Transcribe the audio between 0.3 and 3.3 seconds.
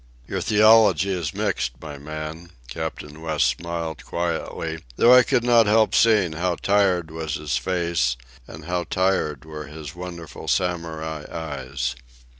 theology is mixed, my man," Captain